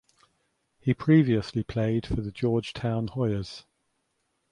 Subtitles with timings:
[0.79, 3.65] He previously played for the Georgetown Hoyas.